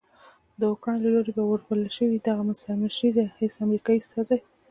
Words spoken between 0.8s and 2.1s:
له لوري په وربلل